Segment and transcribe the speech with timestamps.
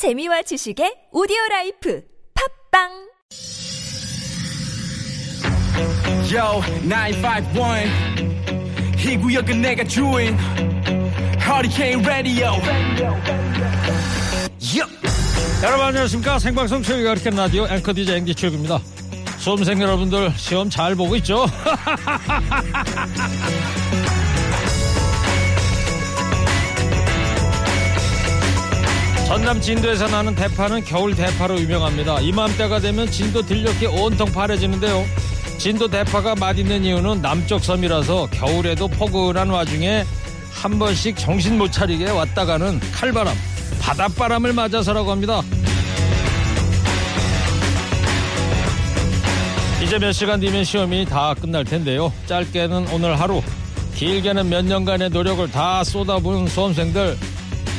[0.00, 2.00] 재미와 지식의 오디오 life
[2.72, 2.88] 팟빵
[6.32, 8.96] Yo, 951.
[8.96, 10.38] 이 구역은 내가 주인.
[11.38, 12.52] Hurricane Radio.
[14.74, 14.90] Yup.
[15.62, 18.78] 여러분 안녕하십니까 생방송 최일구의 허리케인 라디오 앵커 DJ 앵디 최일구입니다
[19.36, 21.44] 수험생 여러분들 시험 잘 보고 있죠?
[29.30, 32.18] 전남 진도에서 나는 대파는 겨울 대파로 유명합니다.
[32.18, 35.04] 이맘때가 되면 진도 들녘이 온통 파래지는데요.
[35.56, 40.04] 진도 대파가 맛있는 이유는 남쪽 섬이라서 겨울에도 포근한 와중에
[40.50, 43.36] 한 번씩 정신 못 차리게 왔다 가는 칼바람
[43.80, 45.42] 바닷바람을 맞아서라고 합니다.
[49.84, 52.12] 이제 몇 시간 뒤면 시험이 다 끝날 텐데요.
[52.26, 53.40] 짧게는 오늘 하루,
[53.94, 57.16] 길게는 몇 년간의 노력을 다 쏟아부은 수험생들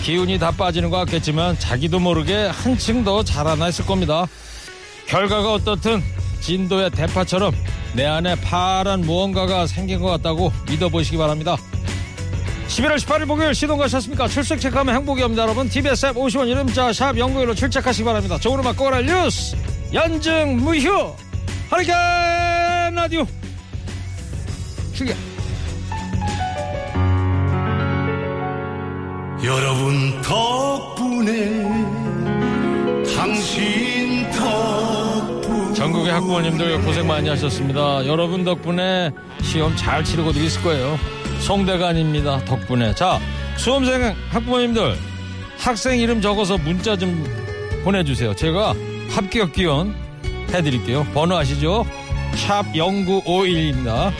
[0.04, 4.26] 기운이 다 빠지는 것 같겠지만 자기도 모르게 한층 더 자라나 있을 겁니다.
[5.08, 6.02] 결과가 어떻든
[6.40, 7.54] 진도의 대파처럼
[7.94, 11.56] 내 안에 파란 무언가가 생긴 것 같다고 믿어보시기 바랍니다.
[12.68, 14.28] 11월 18일 목요일 시동 가셨습니까?
[14.28, 15.44] 출석 체크하면 행복이 옵니다.
[15.44, 18.38] 여러분 TBS 앱 50원 이름자 샵 연구일로 출첵하시기 바랍니다.
[18.38, 19.56] 좋은 음악 꼬라 뉴스
[19.94, 21.14] 연증 무휴
[21.70, 23.28] 하리케인 라디오
[24.94, 25.31] 출격
[29.44, 31.64] 여러분 덕분에
[33.16, 38.06] 당신 덕분 전국의 학부모님들 고생 많이 하셨습니다.
[38.06, 39.10] 여러분 덕분에
[39.42, 41.00] 시험 잘 치르고도 있을 거예요.
[41.40, 42.40] 송대가 아닙니다.
[42.46, 42.94] 덕분에.
[42.94, 43.20] 자,
[43.58, 44.96] 수험생 학부모님들
[45.58, 47.26] 학생 이름 적어서 문자 좀
[47.84, 48.36] 보내주세요.
[48.36, 48.76] 제가
[49.10, 49.96] 합격 기원
[50.54, 51.08] 해드릴게요.
[51.16, 51.84] 번호 아시죠?
[52.36, 54.12] 샵 0951입니다.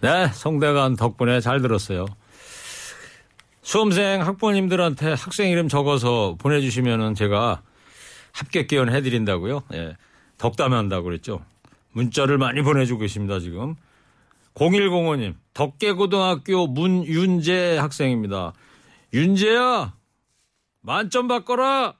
[0.00, 2.06] 네, 송대관 덕분에 잘 들었어요.
[3.62, 7.62] 수험생 학부모님들한테 학생 이름 적어서 보내주시면은 제가
[8.32, 9.62] 합격 기원 해드린다고요.
[9.74, 9.96] 예,
[10.38, 11.44] 덕담한다고 그랬죠.
[11.92, 13.74] 문자를 많이 보내주고 계십니다, 지금.
[14.54, 18.52] 0105님, 덕계고등학교 문윤재 학생입니다.
[19.12, 19.94] 윤재야,
[20.80, 21.94] 만점 바꿔라!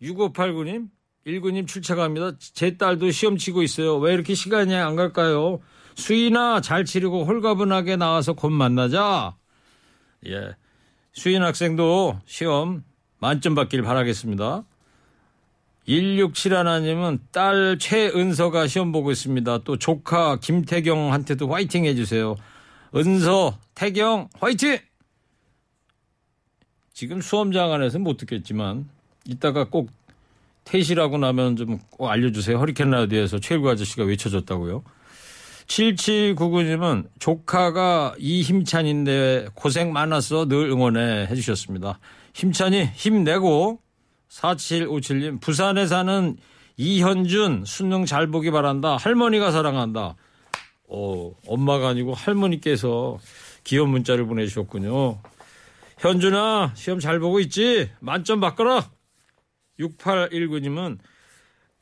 [0.00, 0.88] 6589님,
[1.26, 2.32] 19님 출첵합니다.
[2.38, 3.98] 제 딸도 시험 치고 있어요.
[3.98, 5.60] 왜 이렇게 시간이 안 갈까요?
[5.96, 9.36] 수인아, 잘 치르고 홀가분하게 나와서 곧 만나자.
[10.26, 10.54] 예.
[11.12, 12.84] 수인 학생도 시험
[13.18, 14.64] 만점 받길 바라겠습니다.
[15.88, 19.58] 1671님은 딸 최은서가 시험 보고 있습니다.
[19.64, 22.36] 또 조카 김태경한테도 화이팅 해주세요.
[22.94, 24.78] 은서, 태경, 화이팅!
[26.92, 28.88] 지금 수험장 안에서 못 듣겠지만
[29.26, 29.90] 이따가 꼭
[30.64, 32.58] 퇴실하고 나면 좀 꼭 알려주세요.
[32.58, 34.84] 허리케인 라디오에서 최일구 아저씨가 외쳐줬다고요.
[35.72, 41.98] 7799님은 조카가 이힘찬인데 고생 많았어 늘 응원해 해주셨습니다.
[42.34, 43.80] 힘찬이 힘내고
[44.28, 46.36] 4757님 부산에 사는
[46.76, 48.96] 이현준 수능 잘 보기 바란다.
[48.96, 50.16] 할머니가 사랑한다.
[50.88, 53.18] 어, 엄마가 아니고 할머니께서
[53.64, 55.20] 귀여운 문자를 보내주셨군요.
[55.98, 57.90] 현준아 시험 잘 보고 있지?
[58.00, 58.90] 만점 바꿔라.
[59.78, 60.98] 6819님은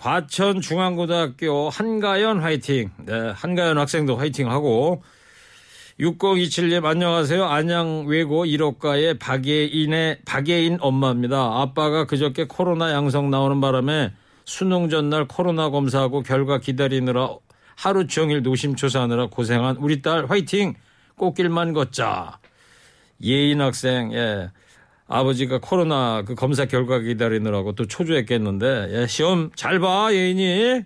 [0.00, 2.90] 과천 중앙고등학교 한가연 화이팅.
[3.04, 5.02] 네, 한가연 학생도 화이팅하고
[6.00, 7.44] 6027님 안녕하세요.
[7.44, 11.36] 안양 외고 1호과의 박예인의 박예인 엄마입니다.
[11.60, 14.14] 아빠가 그저께 코로나 양성 나오는 바람에
[14.46, 17.36] 수능 전날 코로나 검사하고 결과 기다리느라
[17.76, 20.76] 하루 종일 노심초사하느라 고생한 우리 딸 화이팅.
[21.16, 22.38] 꽃길만 걷자.
[23.22, 24.50] 예인 학생 예.
[25.10, 30.82] 아버지가 코로나 그 검사 결과 기다리느라고 또 초조했겠는데 예, 시험 잘 봐 예인이.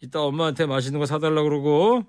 [0.00, 2.02] 이따 엄마한테 맛있는 거 사달라 그러고.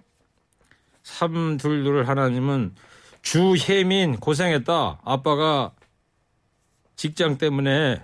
[1.03, 2.75] 삼둘둘 하나님은
[3.21, 5.01] 주혜민 고생했다.
[5.03, 5.71] 아빠가
[6.95, 8.01] 직장 때문에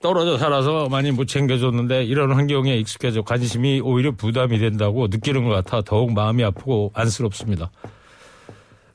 [0.00, 5.80] 떨어져 살아서 많이 못 챙겨줬는데 이런 환경에 익숙해져 관심이 오히려 부담이 된다고 느끼는 것 같아
[5.80, 7.70] 더욱 마음이 아프고 안쓰럽습니다.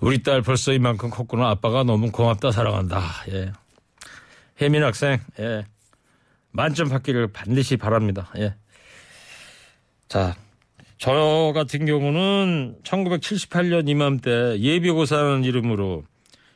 [0.01, 1.49] 우리 딸 벌써 이만큼 컸구나.
[1.49, 3.01] 아빠가 너무 고맙다 사랑한다.
[3.31, 3.53] 예.
[4.59, 5.63] 혜민 학생 예.
[6.49, 8.31] 만점 받기를 반드시 바랍니다.
[8.37, 8.55] 예.
[10.07, 10.35] 자,
[10.97, 16.03] 저 같은 경우는 1978년 이맘때 예비고사라는 이름으로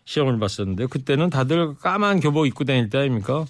[0.05, 3.45] 시험을 봤었는데 그때는 다들 까만 교복 입고 다닐 때 아닙니까?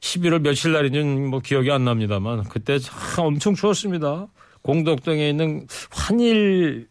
[0.00, 4.28] 11월 며칠 날인지는 뭐 기억이 안 납니다만 그때 참 엄청 추웠습니다.
[4.62, 6.88] 공덕동에 있는 환일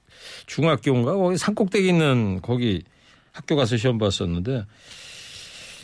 [0.47, 2.83] 중학교인가 거기 산꼭대기 있는 거기
[3.31, 4.65] 학교 가서 시험 봤었는데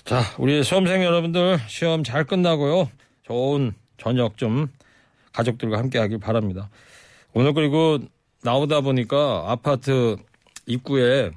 [0.06, 2.90] 자, 우리 수험생 여러분들 시험 잘 끝나고요.
[3.24, 4.68] 좋은 저녁 좀
[5.34, 6.70] 가족들과 함께 하길 바랍니다.
[7.34, 8.00] 오늘 그리고
[8.44, 10.18] 나오다 보니까 아파트
[10.66, 11.32] 입구에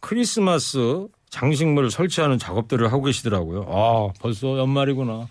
[0.00, 3.66] 크리스마스 장식물을 설치하는 작업들을 하고 계시더라고요.
[3.68, 5.28] 아, 벌써 연말이구나.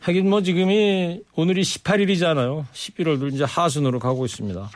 [0.00, 2.66] 하긴 뭐 지금이 오늘이 18일이잖아요.
[2.72, 4.70] 11월도 이제 하순으로 가고 있습니다.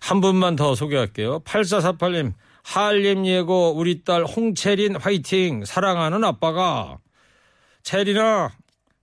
[0.00, 1.40] 한 분만 더 소개할게요.
[1.40, 2.32] 8448님,
[2.62, 5.64] 한림 예고 우리 딸 홍채린 화이팅!
[5.64, 6.98] 사랑하는 아빠가.
[7.82, 8.50] 채린아,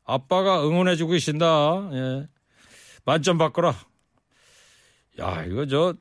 [0.05, 1.89] 아빠가 응원해주고 계신다.
[1.93, 2.27] 예.
[3.05, 3.75] 만점 바꿔라.
[5.19, 5.93] 야, 이거 저,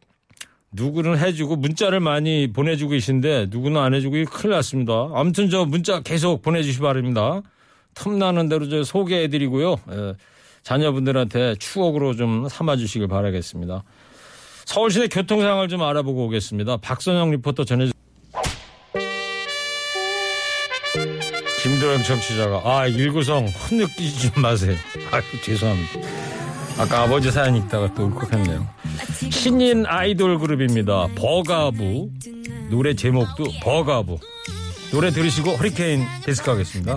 [0.72, 5.10] 누구는 해주고 문자를 많이 보내주고 계신데 누구는 안 해주고 큰일 났습니다.
[5.14, 7.42] 아무튼 저 문자 계속 보내주시 기 바랍니다.
[7.94, 9.76] 틈나는 대로 저 소개해드리고요.
[9.90, 10.14] 예,
[10.62, 13.84] 자녀분들한테 추억으로 좀 삼아주시길 바라겠습니다.
[14.66, 16.78] 서울시내 교통 상황을 좀 알아보고 오겠습니다.
[16.78, 17.92] 박선영 리포터 전해주.
[21.62, 24.76] 김도영 청취자가 아 일구성 헛느끼지 좀 마세요.
[25.10, 25.92] 아 죄송합니다.
[26.78, 28.66] 아까 아버지 사연 읽다가 또 울컥했네요.
[29.30, 31.08] 신인 아이돌 그룹입니다.
[31.16, 32.10] 버가부
[32.70, 34.18] 노래 제목도 버가부
[34.92, 36.96] 노래 들으시고 허리케인 데스크 하겠습니다.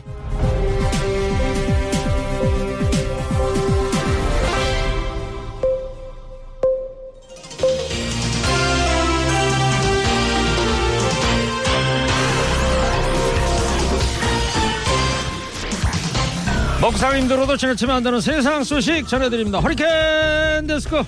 [16.81, 19.59] 먹상 힘들어도 지나치면 안 되는 세상 소식 전해드립니다.
[19.59, 21.03] 허리케인 데스크.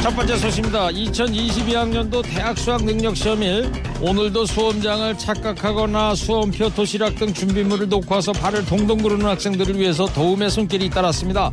[0.00, 0.90] 첫 번째 소식입니다.
[0.90, 8.64] 2022학년도 대학 수학 능력 시험일 오늘도 수험장을 착각하거나 수험표, 도시락 등 준비물을 놓고 와서 발을
[8.64, 11.50] 동동 구르는 학생들을 위해서 도움의 손길이 따랐습니다.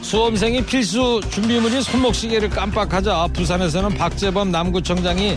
[0.00, 5.36] 수험생이 필수 준비물인 손목시계를 깜빡하자 부산에서는 박재범 남구청장이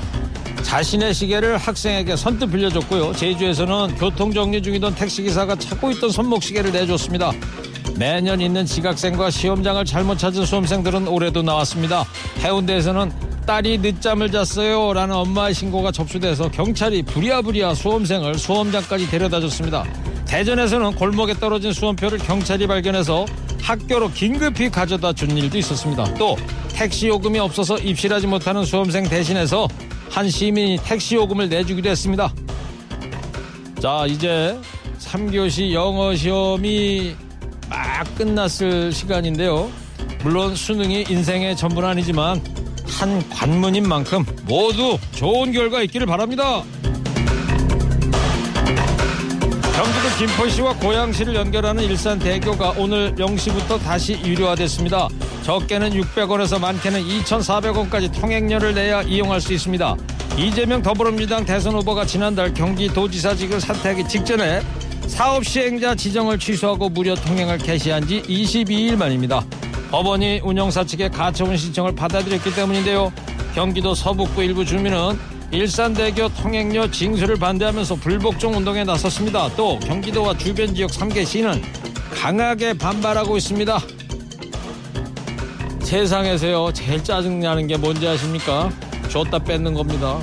[0.63, 3.13] 자신의 시계를 학생에게 선뜻 빌려줬고요.
[3.13, 7.31] 제주에서는 교통정리 중이던 택시기사가 찾고 있던 손목시계를 내줬습니다.
[7.97, 12.05] 매년 있는 지각생과 시험장을 잘못 찾은 수험생들은 올해도 나왔습니다.
[12.39, 13.11] 해운대에서는
[13.47, 19.85] 딸이 늦잠을 잤어요 라는 엄마의 신고가 접수돼서 경찰이 부랴부랴 수험생을 수험장까지 데려다 줬습니다.
[20.27, 23.25] 대전에서는 골목에 떨어진 수험표를 경찰이 발견해서
[23.61, 26.13] 학교로 긴급히 가져다 준 일도 있었습니다.
[26.15, 26.35] 또
[26.73, 29.67] 택시 요금이 없어서 입실하지 못하는 수험생 대신해서
[30.09, 32.33] 한 시민이 택시 요금을 내주기도 했습니다.
[33.81, 34.57] 자, 이제
[34.99, 37.15] 3교시 영어 시험이
[37.69, 39.69] 막 끝났을 시간인데요.
[40.23, 42.41] 물론 수능이 인생의 전부는 아니지만
[42.87, 46.63] 한 관문인 만큼 모두 좋은 결과 있기를 바랍니다.
[49.75, 55.07] 경기도 김포시와 고양시를 연결하는 일산 대교가 오늘 0시부터 다시 유료화됐습니다.
[55.47, 59.95] 적게는 600원에서 많게는 2,400원까지 통행료를 내야 이용할 수 있습니다.
[60.37, 64.59] 이재명 더불어민주당 대선 후보가 지난달 경기도지사직을 사퇴하기 직전에
[65.07, 69.41] 사업 시행자 지정을 취소하고 무료 통행을 개시한 지 22일 만입니다.
[69.89, 73.13] 법원이 운영사 측의 가처분 신청을 받아들였기 때문인데요.
[73.55, 75.17] 경기도 서북부 일부 주민은
[75.51, 79.49] 일산대교 통행료 징수를 반대하면서 불복종 운동에 나섰습니다.
[79.55, 81.61] 또 경기도와 주변 지역 3개 시는
[82.13, 83.96] 강하게 반발하고 있습니다.
[85.87, 88.69] 세상에서요 제일 짜증나는 게 뭔지 아십니까?
[89.09, 90.19] 줬다 뺏는 겁니다.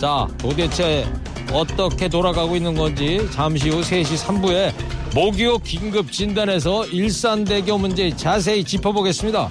[0.00, 1.06] 자 도대체
[1.52, 4.72] 어떻게 돌아가고 있는 건지 잠시 후 3시 3부에
[5.14, 9.50] 모기업 긴급 진단에서 일산대교 문제 자세히 짚어보겠습니다.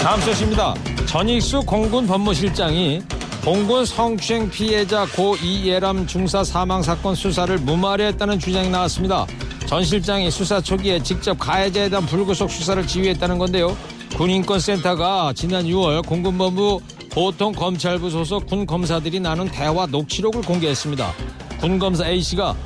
[0.00, 0.74] 다음 소식입니다.
[1.08, 3.02] 전익수 공군 법무실장이
[3.44, 9.26] 공군 성추행 피해자 고 이예람 중사 사망 사건 수사를 무마하했다는 주장이 나왔습니다.
[9.68, 13.76] 전 실장이 수사 초기에 직접 가해자에 대한 불구속 수사를 지휘했다는 건데요.
[14.16, 21.12] 군인권센터가 지난 6월 공군본부 보통 검찰부 소속 군 검사들이 나눈 대화 녹취록을 공개했습니다.
[21.60, 22.56] 군 검사 A씨가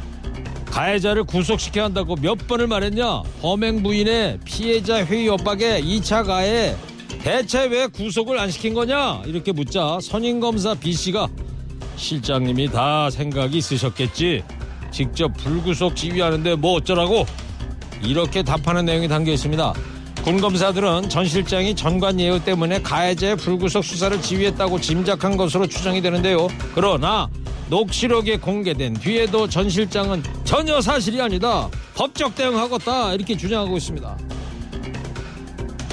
[0.66, 3.24] 가해자를 구속시켜야 한다고 몇 번을 말했냐?
[3.40, 6.76] 범행 부인의 피해자 회의 협박에 2차 가해
[7.20, 9.22] 대체 왜 구속을 안 시킨 거냐?
[9.26, 11.26] 이렇게 묻자 선임 검사 B씨가
[11.96, 14.44] 실장님이 다 생각이 있으셨겠지.
[14.92, 17.26] 직접 불구속 지휘하는데 뭐 어쩌라고?
[18.04, 19.72] 이렇게 답하는 내용이 담겨 있습니다.
[20.22, 26.46] 군 검사들은 전 실장이 전관 예우 때문에 가해자의 불구속 수사를 지휘했다고 짐작한 것으로 추정이 되는데요.
[26.74, 27.28] 그러나
[27.68, 31.68] 녹취록에 공개된 뒤에도 전 실장은 전혀 사실이 아니다.
[31.94, 33.14] 법적 대응하겠다.
[33.14, 34.16] 이렇게 주장하고 있습니다.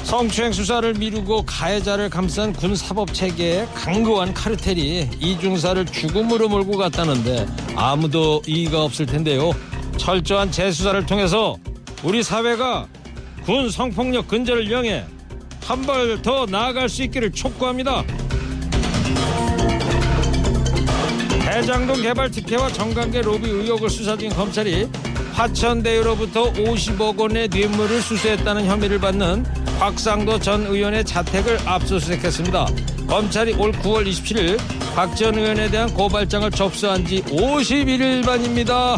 [0.10, 8.42] 성추행 수사를 미루고 가해자를 감싼 군 사법 체계의 강고한 카르텔이 이중사를 죽음으로 몰고 갔다는데 아무도
[8.48, 9.52] 이의가 없을 텐데요.
[9.98, 11.58] 철저한 재수사를 통해서
[12.04, 12.88] 우리 사회가
[13.46, 15.06] 군 성폭력 근절을 영해
[15.64, 18.04] 한 발 더 나아갈 수 있기를 촉구합니다.
[21.46, 24.90] 대장동 개발 특혜와 정관계 로비 의혹을 수사 중인 검찰이
[25.34, 29.46] 화천대유로부터 50억 원의 뇌물을 수수했다는 혐의를 받는
[29.80, 32.68] 곽상도 전 의원의 자택을 압수수색했습니다.
[33.08, 34.60] 검찰이 올 9월 27일
[34.94, 38.98] 곽전 의원에 대한 고발장을 접수한 지 51일 만입니다.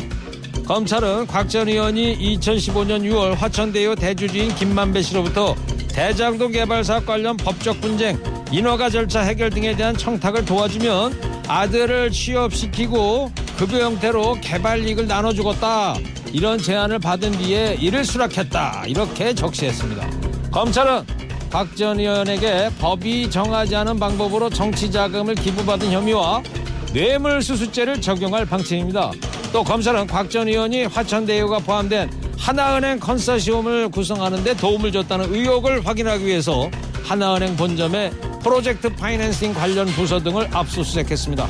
[0.66, 5.56] 검찰은 곽 전 의원이 2015년 6월 화천대유 대주주인 김만배 씨로부터
[5.90, 8.18] 대장동 개발 사업 관련 법적 분쟁,
[8.52, 15.94] 인허가 절차 해결 등에 대한 청탁을 도와주면 아들을 취업시키고 급여 형태로 개발 이익을 나눠주겠다
[16.34, 20.21] 이런 제안을 받은 뒤에 이를 수락했다 이렇게 적시했습니다.
[20.52, 21.06] 검찰은
[21.50, 26.42] 박 전 의원에게 법이 정하지 않은 방법으로 정치자금을 기부받은 혐의와
[26.94, 29.12] 뇌물수수죄를 적용할 방침입니다.
[29.54, 36.70] 또 검찰은 곽전 의원이 화천대유가 포함된 하나은행 컨소시엄을 구성하는 데 도움을 줬다는 의혹을 확인하기 위해서
[37.04, 41.48] 하나은행 본점에 프로젝트 파이낸싱 관련 부서 등을 압수수색했습니다.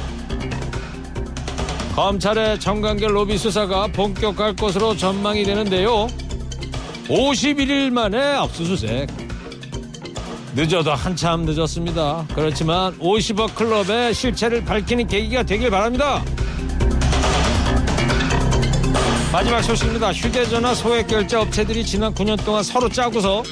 [1.96, 6.08] 검찰의 정관계 로비 수사가 본격화할 것으로 전망이 되는데요.
[7.12, 9.10] 51일 만에 압수수색.
[10.56, 12.26] 늦어도 한참 늦었습니다.
[12.34, 16.24] 그렇지만 50억 클럽의 실체를 밝히는 계기가 되길 바랍니다.
[19.34, 20.14] 마지막 소식입니다.
[20.14, 23.44] 휴대전화 소액 결제 업체들이 지난 9년 동안 서로 짜고서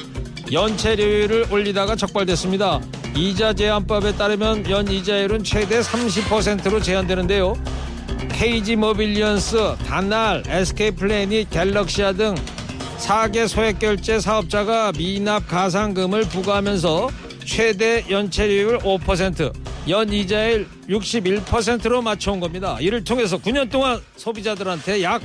[0.50, 2.80] 연체료율을 올리다가 적발됐습니다.
[3.14, 7.52] 이자 제한법에 따르면 연 이자율은 최대 30%로 제한되는데요.
[8.32, 12.34] KG 모빌리언스, 다날, SK 플래닛, 갤럭시아 등
[13.00, 17.08] 4개 소액 결제 사업자가 미납 가상금을 부과하면서
[17.44, 19.52] 최대 연체료율 5%,
[19.88, 22.76] 연 이자율 61%로 맞춰온 겁니다.
[22.80, 25.22] 이를 통해서 9년 동안 소비자들한테 약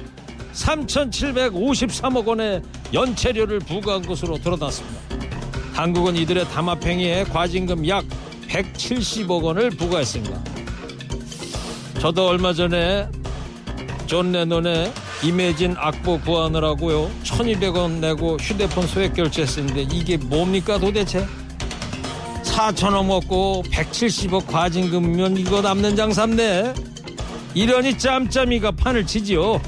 [0.53, 2.61] 3,753억 원의
[2.93, 5.01] 연체료를 부과한 것으로 드러났습니다.
[5.73, 8.05] 한국은 이들의 담합행위에 과징금 약
[8.47, 10.43] 170억 원을 부과했습니다.
[11.99, 13.09] 저도 얼마 전에
[14.07, 14.91] 존 레논의
[15.25, 21.25] Imagine 악보 구하느라고요 1200원 내고 휴대폰 소액 결제했었는데 이게 뭡니까 도대체
[22.43, 26.75] 4천원 먹고 170억 과징금이면 이거 남는 장사네
[27.55, 29.59] 이러니 짬짜미가 판을 치지요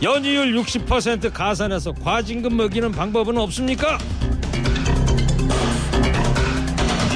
[0.00, 3.98] 연이율 60% 가산해서 과징금 먹이는 방법은 없습니까?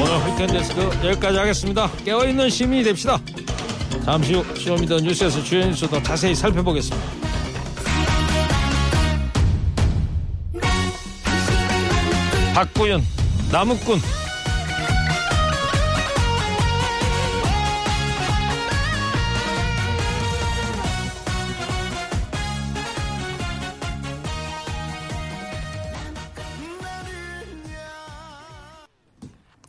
[0.00, 1.88] 오늘 위켄데스크 여기까지 하겠습니다.
[2.04, 3.20] 깨어있는 시민이 됩시다.
[4.04, 7.21] 잠시 후 쇼미더 뉴스에서 주요 뉴스 더 자세히 살펴보겠습니다.
[12.54, 13.00] 박구연
[13.50, 13.98] 나무꾼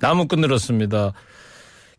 [0.02, 1.14] 나무꾼 들었습니다.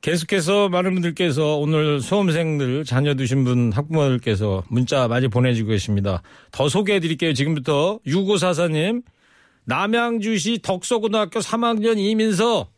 [0.02, 6.20] 계속해서 많은 분들께서 오늘 수험생들 자녀 두신 분 학부모들께서 문자 많이 보내주고 계십니다.
[6.52, 7.32] 더 소개해 드릴게요.
[7.32, 9.02] 지금부터 6544님
[9.66, 12.68] 남양주시 덕소고등학교 3학년 이민서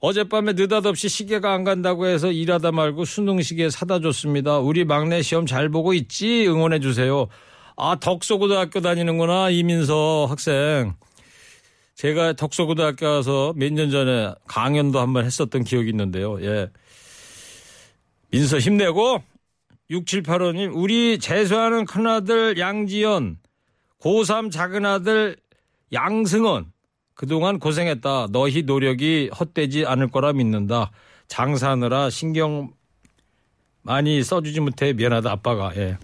[0.00, 4.58] 어젯밤에 느닷없이 시계가 안 간다고 해서 일하다 말고 수능 시계 사다 줬습니다.
[4.58, 7.28] 우리 막내 시험 잘 보고 있지 응원해 주세요.
[7.76, 10.94] 아 덕소고등학교 다니는구나 이민서 학생.
[11.94, 16.42] 제가 덕소고등학교 가서 몇 년 전에 강연도 한번 했었던 기억이 있는데요.
[16.42, 16.68] 예.
[18.32, 19.22] 민서 힘내고
[19.90, 23.36] 6785님 우리 재수하는 큰아들 양지연
[24.00, 25.36] 고3 작은아들
[25.92, 26.72] 양승원
[27.14, 28.28] 그동안 고생했다.
[28.30, 30.90] 너희 노력이 헛되지 않을 거라 믿는다.
[31.28, 32.72] 장사하느라 신경
[33.82, 35.98] 많이 써주지 못해 미안하다 아빠가 예.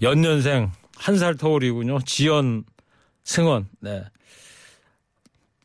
[0.00, 2.00] 연년생 한 살 터울이군요.
[2.04, 2.64] 지연
[3.24, 4.04] 승원 네.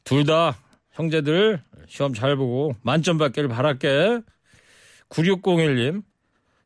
[0.04, 0.58] 둘 다
[0.94, 4.22] 형제들 시험 잘 보고 만점 받기를 바랄게.
[5.10, 6.04] 9601님.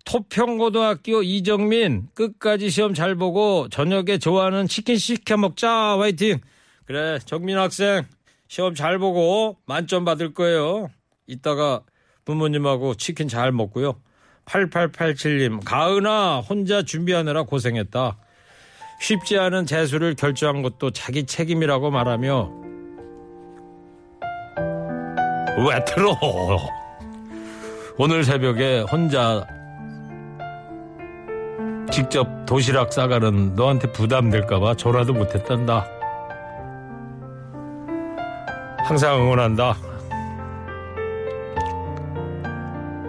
[0.05, 6.39] 토평고등학교 이정민 끝까지 시험 잘 보고 저녁에 좋아하는 치킨 시켜 먹자 화이팅.
[6.85, 8.03] 그래 정민 학생
[8.47, 10.89] 시험 잘 보고 만점 받을 거예요.
[11.27, 11.81] 이따가
[12.25, 13.95] 부모님하고 치킨 잘 먹고요.
[14.45, 18.17] 8887님 가은아 혼자 준비하느라 고생했다.
[18.99, 22.51] 쉽지 않은 재수를 결정한 것도 자기 책임이라고 말하며
[25.57, 26.17] 왜 틀어?
[27.97, 29.45] 오늘 새벽에 혼자
[31.91, 35.85] 직접 도시락 싸가는 너한테 부담될까봐 전화도 못했단다.
[38.79, 39.75] 항상 응원한다.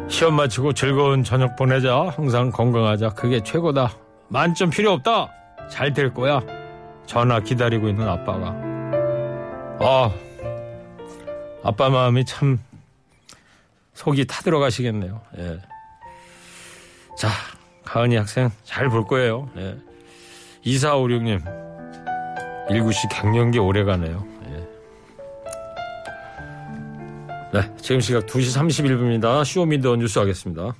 [0.08, 2.12] 시험 마치고 즐거운 저녁 보내자.
[2.14, 3.10] 항상 건강하자.
[3.10, 3.92] 그게 최고다.
[4.28, 5.28] 만점 필요 없다.
[5.70, 6.42] 잘 될 거야.
[7.06, 8.54] 전화 기다리고 있는 아빠가.
[9.80, 10.10] 아,
[11.64, 12.58] 아빠 마음이 참
[13.94, 15.20] 속이 타들어가시겠네요.
[15.38, 15.58] 예.
[17.16, 17.28] 자,
[17.84, 19.50] 가은이 학생 잘 볼 거예요.
[19.56, 19.76] 예.
[20.64, 21.40] 2456님,
[22.70, 24.24] 일구씨 갱년기 오래 가네요.
[24.50, 24.66] 예.
[27.60, 29.44] 네, 지금 시각 2시 31분입니다.
[29.44, 30.74] Show Me the 뉴스 하겠습니다.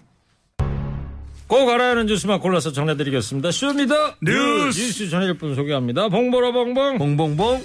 [1.49, 3.51] 꼭 알아야 하는 뉴스만 골라서 전해드리겠습니다.
[3.51, 4.81] Show Me the 뉴스.
[4.81, 6.09] 뉴스 전해줄 분 소개합니다.
[6.09, 6.99] 봉보라 봉봉.
[6.99, 7.63] 봉봉봉.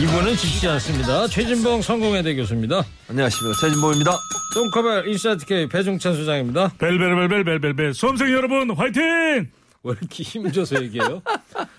[0.00, 1.26] 이분은 지치지 않습니다.
[1.28, 2.82] 최진봉 성공회대 교수입니다.
[3.08, 3.54] 안녕하십니까.
[3.60, 4.10] 최진봉입니다.
[4.54, 6.72] 똥커벨 인사이트K 배종찬 소장입니다.
[6.78, 9.02] 벨벨벨벨벨벨 수험생 여러분 화이팅!
[9.82, 11.20] 왜 이렇게 힘줘서 얘기해요?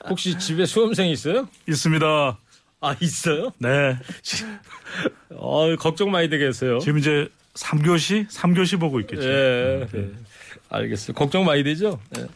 [0.08, 1.48] 혹시 집에 수험생 있어요?
[1.68, 2.38] 있습니다.
[2.82, 3.52] 아 있어요?
[3.58, 3.98] 네.
[5.32, 6.78] 어, 걱정 많이 되겠어요.
[6.78, 8.28] 지금 이제 3교시?
[8.30, 9.28] 3교시 보고 있겠죠.
[9.28, 10.10] 예, 예.
[10.70, 11.16] 알겠어요.
[11.16, 12.00] 걱정 많이 되죠?
[12.18, 12.28] 예.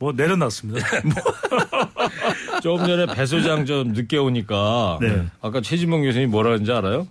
[0.00, 0.86] 뭐 내려놨습니다.
[2.62, 5.26] 조금 전에 배 소장 좀 늦게 오니까 네.
[5.42, 7.06] 아까 최진봉 교수님이 뭐라 그런지 알아요?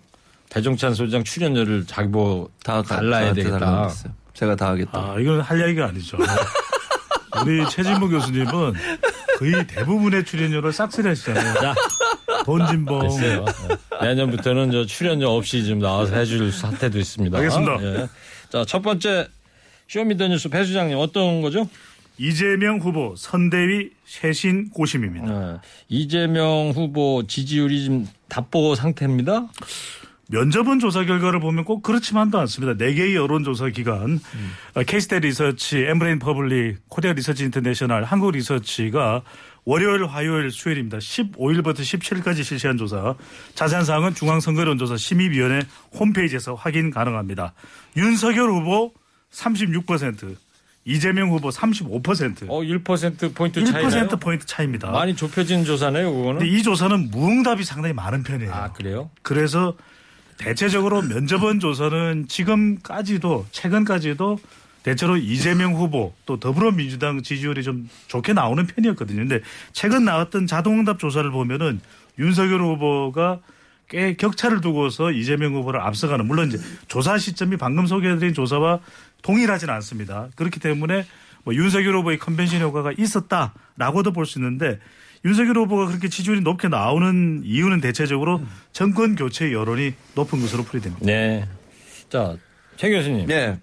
[0.50, 3.90] 배종찬 소장 출연료를 자기 뭐다 달라야 되겠다.
[4.34, 4.92] 제가 다 하겠다.
[5.00, 6.18] 아, 이건 할 이야기가 아니죠.
[7.46, 8.74] 우리 최진봉 교수님은
[9.38, 11.54] 거의 대부분의 출연료를 싹쓸이 하시잖아요.
[11.54, 11.76] 자,
[12.46, 13.02] 본진봉.
[13.04, 13.46] 됐어요.
[14.02, 14.08] 예.
[14.08, 17.38] 내년부터는 저 출연료 없이 좀 나와서 해줄 사태도 있습니다.
[17.38, 17.84] 알겠습니다.
[17.84, 18.10] 예.
[18.50, 19.28] 자, 첫 번째
[19.88, 21.70] 쇼미더뉴스 배 소장님 어떤 거죠?
[22.20, 25.54] 이재명 후보 선대위 쇄신 고심입니다.
[25.54, 25.60] 예.
[25.88, 29.48] 이재명 후보 지지율이 지금 답보 상태입니다.
[30.28, 32.78] 면접은 조사 결과를 보면 꼭 그렇지만도 않습니다.
[32.78, 34.20] 네 개의 여론조사 기관,
[34.76, 39.24] 어, 케이스탯 리서치, 엠브레인 퍼블릭, 코리아 리서치 인터내셔널, 한국 리서치가
[39.66, 41.00] 월요일, 화요일, 수요일입니다.
[41.00, 43.16] 15일부터 17일까지 실시한 조사.
[43.56, 45.62] 자세한 사항은 중앙선거여론조사 심의위원회
[45.94, 47.54] 홈페이지에서 확인 가능합니다.
[47.98, 48.94] 윤석열 후보
[49.32, 50.36] 36%,
[50.90, 54.08] 이재명 후보 35%, 어, 1% 포인트 차이나요?
[54.08, 54.90] 1% 포인트 차이입니다.
[54.90, 56.40] 많이 좁혀진 조사네요, 그거는.
[56.40, 58.52] 근데 이 조사는 무응답이 상당히 많은 편이에요.
[58.52, 59.12] 아, 그래요?
[59.22, 59.76] 그래서
[60.38, 64.40] 대체적으로 면접원 조사는 지금까지도 최근까지도
[64.82, 69.20] 대체로 이재명 후보 또 더불어민주당 지지율이 좀 좋게 나오는 편이었거든요.
[69.20, 69.42] 근데
[69.74, 71.82] 최근 나왔던 자동응답 조사를 보면은
[72.18, 73.42] 윤석열 후보가
[73.90, 78.80] 꽤 격차를 두고서 이재명 후보를 앞서가는 물론 이제 조사 시점이 방금 소개해드린 조사와
[79.22, 80.30] 동일하지는 않습니다.
[80.36, 81.06] 그렇기 때문에
[81.44, 84.80] 뭐 윤석열 후보의 컨벤션 효과가 있었다라고도 볼 수 있는데
[85.26, 91.06] 윤석열 후보가 그렇게 지지율이 높게 나오는 이유는 대체적으로 정권 교체 여론이 높은 것으로 풀이됩니다.
[91.06, 91.46] 네.
[92.10, 92.38] 자,
[92.78, 93.28] 최 교수님.
[93.28, 93.58] 네.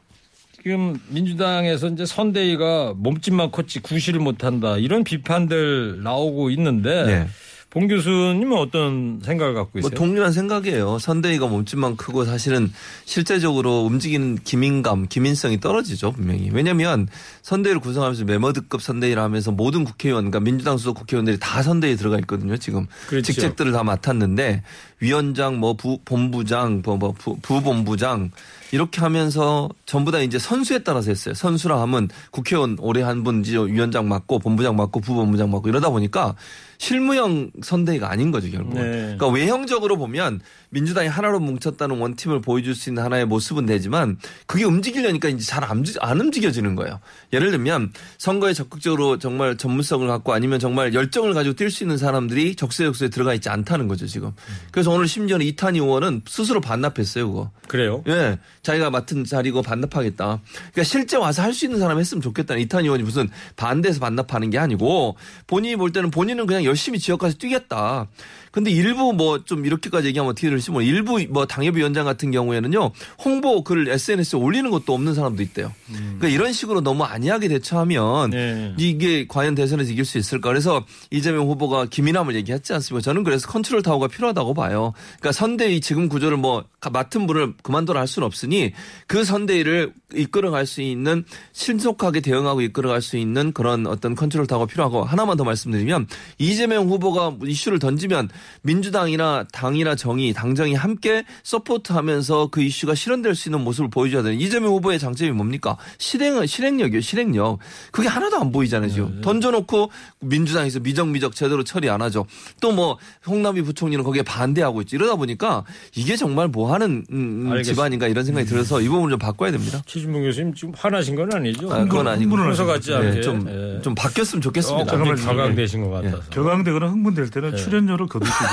[0.62, 7.29] 지금 민주당에서 이제 선대위가 몸집만 컸지 구실을 못한다 이런 비판들 나오고 있는데 네.
[7.77, 9.91] 봉 교수님은 어떤 생각을 갖고 있어요?
[9.91, 10.99] 뭐 동일한 생각이에요.
[10.99, 12.73] 선대위가 몸집만 크고 사실은
[13.05, 16.49] 실제적으로 움직이는 기민감, 기민성이 떨어지죠, 분명히.
[16.51, 17.07] 왜냐면
[17.43, 22.57] 선대위를 구성하면서 메머드급 선대위를 하면서 모든 국회의원, 그러니까 민주당 수석 국회의원들이 다 선대위에 들어가 있거든요,
[22.57, 22.87] 지금.
[23.09, 23.31] 그렇죠.
[23.31, 24.62] 직책들을 다 맡았는데
[25.01, 28.31] 위원장, 뭐 부, 본부장, 뭐, 뭐 부, 부본부장
[28.77, 31.35] 이렇게 하면서 전부 다 이제 선수에 따라서 했어요.
[31.35, 36.35] 선수라 하면 국회의원 올해 한 분 이제 위원장 맡고 본부장 맡고 부본부장 맡고 이러다 보니까
[36.79, 38.83] 실무형 선대위가 아닌 거죠 결국은.
[38.83, 38.91] 네.
[39.17, 45.31] 그러니까 외형적으로 보면 민주당이 하나로 뭉쳤다는 원팀을 보여줄 수 있는 하나의 모습은 되지만 그게 움직이려니까
[45.31, 47.01] 이제 잘 안 움직여지는 거예요.
[47.33, 52.55] 예를 들면 선거에 적극적으로 정말 전문성을 갖고 아니면 정말 열정을 가지고 뛸 수 있는 사람들이
[52.57, 54.33] 적세적소에 들어가 있지 않다는 거죠 지금.
[54.71, 57.51] 그래서 오늘 심지어는 이탄희 의원은 스스로 반납했어요 그거.
[57.69, 58.05] 그래요?
[58.07, 60.40] 예, 자기가 맡은 자리고 반납하겠다.
[60.44, 64.59] 그러니까 실제 와서 할 수 있는 사람 했으면 좋겠다는 이탄 의원이 무슨 반대해서 반납하는 게
[64.59, 68.09] 아니고 본인이 볼 때는 본인은 그냥 열심히 지역 가서 뛰겠다.
[68.57, 72.90] 근데 일부 뭐 좀 이렇게까지 얘기하면 어떻게 될지 뭐 일부 뭐 당협위 원장 같은 경우에는요
[73.23, 75.73] 홍보 글을 SNS에 올리는 것도 없는 사람도 있대요.
[75.88, 78.75] 그러니까 이런 식으로 너무 안이하게 대처하면 네.
[78.79, 80.49] 이게 과연 대선에서 이길 수 있을까?
[80.49, 83.03] 그래서 이재명 후보가 기민함을 얘기했지 않습니까?
[83.03, 84.92] 저는 그래서 컨트롤 타워가 필요하다고 봐요.
[85.19, 88.73] 그러니까 선대위 지금 구조를 뭐 맡은 분을 그만둬라 할 수는 없으니
[89.07, 95.05] 그 선대위를 이끌어갈 수 있는 신속하게 대응하고 이끌어갈 수 있는 그런 어떤 컨트롤 타워가 필요하고
[95.05, 96.07] 하나만 더 말씀드리면
[96.38, 98.29] 이재명 후보가 이슈를 던지면
[98.63, 104.73] 민주당이나 당이나 정의, 당정이 함께 support하면서 그 이슈가 실현될 수 있는 모습을 보여줘야 되는 이재명
[104.75, 105.77] 후보의 장점이 뭡니까?
[105.99, 107.59] 실행은 실행력이요, 실행력.
[107.91, 109.21] 그게 하나도 안 보이잖아요, 지금.
[109.21, 112.27] 던져놓고 민주당에서 미적미적 제대로 처리 안 하죠.
[112.61, 114.97] 또 뭐 홍남희 부총리는 거기에 반대하고 하고 있죠.
[114.97, 117.63] 이러다 보니까 이게 정말 뭐 하는 음, 음.
[117.63, 119.81] 집안인가 이런 생각이 들어서 이 부분을 좀 바꿔야 됩니다.
[119.87, 121.73] 최진봉 교수님 지금 화나신 건 아니죠?
[121.73, 122.37] 아, 그건 아니고.
[122.37, 123.81] 평소 같지 않게 네, 좀, 예.
[123.83, 124.85] 좀 바뀌었으면 좋겠습니다.
[124.91, 125.27] 조금 잠깐만요.
[125.39, 126.19] 가강되신 것 같아서.
[126.31, 127.57] 격앙되거나 흥분될 때는 네.
[127.57, 128.47] 출연료를 거두 시고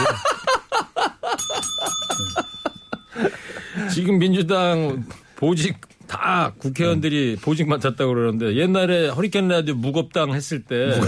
[3.93, 5.05] 지금 민주당
[5.35, 10.99] 보직 다 국회의원들이 보직 맡았다고 그러는데 옛날에 허리케인 라디오 무겁당 했을 때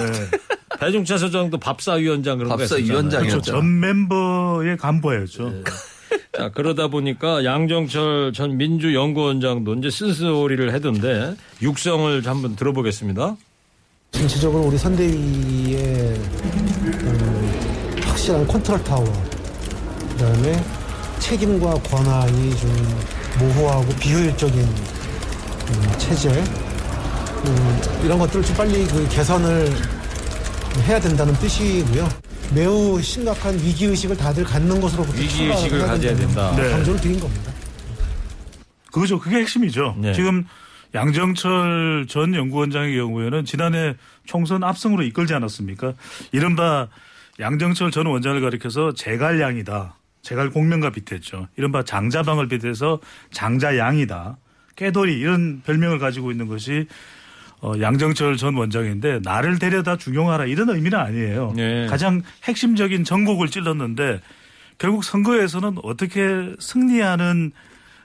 [0.79, 2.91] 배종찬 소장도 법사위원장 그런 거 법사 했었잖아요.
[2.91, 3.31] 위원장이었죠.
[3.35, 3.51] 그렇죠.
[3.51, 5.63] 전 멤버의 간부였죠.
[6.37, 13.37] 자, 그러다 보니까 양정철 전 민주연구원장도 이제 쓴소리를 하던데 육성을 한번 들어보겠습니다.
[14.11, 16.19] 전체적으로 우리 선대위의
[18.25, 19.05] 음, 확실한 컨트롤 타워,
[20.09, 20.63] 그 다음에
[21.19, 22.99] 책임과 권한이 좀
[23.39, 29.69] 모호하고 비효율적인 음, 체제 음, 이런 것들을 좀 빨리 그 개선을
[30.87, 32.09] 해야 된다는 뜻이고요.
[32.53, 36.55] 매우 심각한 위기 의식을 다들 갖는 것으로부터 위기의식을 가져야 된다.
[36.55, 36.71] 네.
[36.71, 37.51] 강조를 드린 겁니다.
[38.91, 39.19] 그거죠.
[39.19, 39.95] 그게 핵심이죠.
[39.97, 40.13] 네.
[40.13, 40.45] 지금
[40.93, 45.93] 양정철 전 연구원장의 경우에는 지난해 총선 압승으로 이끌지 않았습니까?
[46.31, 46.87] 이른바
[47.39, 49.95] 양정철 전 원장을 가리켜서 제갈량이다.
[50.21, 51.47] 제갈 공명과 비슷했죠.
[51.55, 52.99] 이른바 장자방을 비롯해서
[53.31, 54.37] 장자양이다.
[54.75, 56.87] 깨돌이 이런 별명을 가지고 있는 것이
[57.61, 61.53] 어, 양정철 전 원장인데 나를 데려다 중용하라 이런 의미는 아니에요.
[61.55, 61.87] 네.
[61.87, 64.21] 가장 핵심적인 전곡을 찔렀는데
[64.77, 67.51] 결국 선거에서는 어떻게 승리하는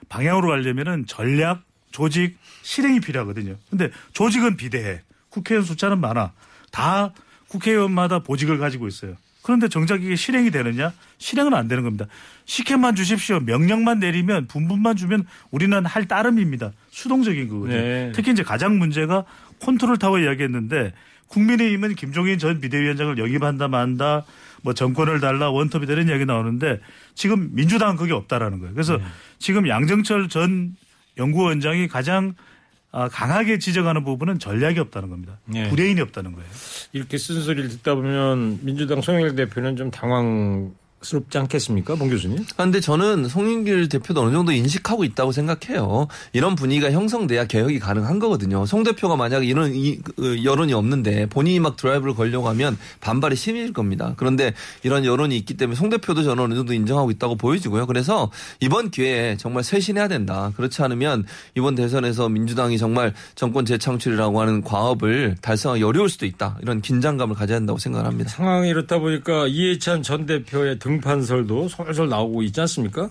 [0.09, 3.55] 방향으로 가려면은 전략, 조직, 실행이 필요하거든요.
[3.69, 5.01] 근데 조직은 비대해.
[5.29, 6.31] 국회의원 숫자는 많아.
[6.71, 7.13] 다
[7.51, 9.15] 국회의원마다 보직을 가지고 있어요.
[9.41, 10.93] 그런데 정작 이게 실행이 되느냐?
[11.17, 12.05] 실행은 안 되는 겁니다.
[12.45, 13.39] 시켜만 주십시오.
[13.39, 16.71] 명령만 내리면 분부만 주면 우리는 할 따름입니다.
[16.91, 17.75] 수동적인 거거든요.
[17.75, 18.11] 네.
[18.13, 19.25] 특히 이제 가장 문제가
[19.59, 20.93] 컨트롤 타워 이야기했는데
[21.27, 24.25] 국민의힘은 김종인 전 비대위원장을 영입한다 만다
[24.61, 26.79] 뭐 정권을 달라 원톱이다 이런 이야기 나오는데
[27.15, 28.73] 지금 민주당은 그게 없다라는 거예요.
[28.73, 29.03] 그래서 네.
[29.39, 30.75] 지금 양정철 전
[31.17, 32.50] 연구원장이 가장 아,
[32.91, 35.39] 강하게 지적하는 부분은 전략이 없다는 겁니다.
[35.45, 35.69] 네.
[35.69, 36.49] 브레인이 없다는 거예요.
[36.91, 41.95] 이렇게 쓴소리를 듣다 보면 민주당 송영일 대표는 좀 당황 스럽지 않겠습니까?
[41.95, 42.45] 봉 교수님?
[42.53, 46.07] 그런데 저는 송영길 대표도 어느 정도 인식하고 있다고 생각해요.
[46.33, 48.65] 이런 분위기가 형성돼야 개혁이 가능한 거거든요.
[48.65, 53.73] 송 대표가 만약 이런 이, 그, 여론이 없는데 본인이 막 드라이브를 걸려고 하면 반발이 심해질
[53.73, 54.13] 겁니다.
[54.17, 57.87] 그런데 이런 여론이 있기 때문에 송 대표도 저는 어느 정도 인정하고 있다고 보여지고요.
[57.87, 60.51] 그래서 이번 기회에 정말 쇄신해야 된다.
[60.55, 66.57] 그렇지 않으면 이번 대선에서 민주당이 정말 정권 재창출이라고 하는 과업을 달성하기 어려울 수도 있다.
[66.61, 68.29] 이런 긴장감을 가져야 한다고 생각합니다.
[68.29, 73.09] 상황이 이렇다 보니까 이해찬 전 대표의 등판설도 솔솔 나오고 있지 않습니까?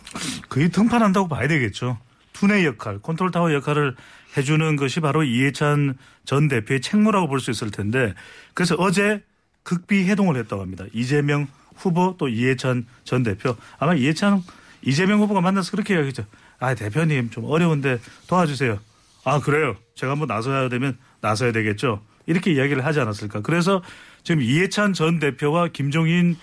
[0.49, 1.99] 거의 등판한다고 봐야 되겠죠.
[2.33, 3.97] 두뇌 역할, 컨트롤 타워 역할을
[4.37, 8.15] 해주는 것이 바로 이해찬 전 대표의 책무라고 볼 수 있을 텐데
[8.55, 9.23] 그래서 어제
[9.63, 10.85] 극비 회동을 했다고 합니다.
[10.93, 14.43] 이재명 후보 또 이해찬 전 대표 아마 이해찬
[14.83, 16.25] 이재명 후보가 만나서 그렇게 이야기했죠.
[16.59, 18.79] 아 대표님 좀 어려운데 도와주세요.
[19.25, 19.77] 아 그래요.
[19.95, 22.01] 제가 한번 나서야 되면 나서야 되겠죠.
[22.27, 23.41] 이렇게 이야기를 하지 않았을까.
[23.41, 23.83] 그래서
[24.23, 26.37] 지금 이해찬 전 대표와 김종인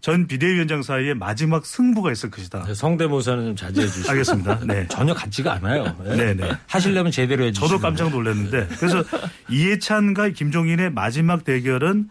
[0.00, 2.72] 전 비대위원장 사이에 마지막 승부가 있을 것이다.
[2.72, 4.10] 성대모사는 좀 자제해 주시고.
[4.10, 4.60] 알겠습니다.
[4.66, 4.86] 네.
[4.88, 5.96] 전혀 같지가 않아요.
[6.06, 6.16] 예.
[6.34, 6.50] 네네.
[6.68, 7.66] 하시려면 제대로 해 주시고.
[7.66, 9.02] 저도 깜짝 놀랐는데 그래서
[9.50, 12.08] 이해찬과 김종인의 마지막 대결은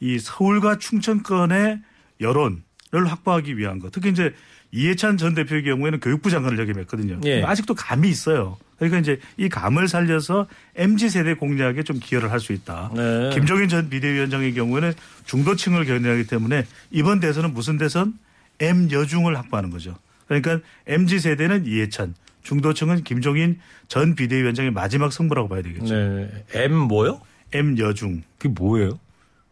[0.00, 1.80] 이 서울과 충청권의
[2.20, 2.60] 여론을
[3.06, 3.92] 확보하기 위한 것.
[3.92, 4.34] 특히 이제
[4.72, 7.20] 이해찬 전 대표의 경우에는 교육부 장관을 역임했거든요.
[7.24, 7.42] 예.
[7.44, 8.58] 아직도 감이 있어요.
[8.78, 12.92] 그러니까 이제 이 감을 살려서 MZ 세대 공략에 좀 기여를 할 수 있다.
[12.94, 13.30] 네.
[13.34, 14.92] 김종인 전 비대위원장의 경우에는
[15.26, 18.14] 중도층을 겨냥하기 때문에 이번 대선은 무슨 대선?
[18.60, 19.96] M 여중을 확보하는 거죠.
[20.26, 25.94] 그러니까 MZ 세대는 이해찬, 중도층은 김종인 전 비대위원장의 마지막 승부라고 봐야 되겠죠.
[25.94, 26.44] 네.
[26.52, 27.20] M 뭐요?
[27.52, 28.22] M 여중.
[28.38, 28.98] 그게 뭐예요?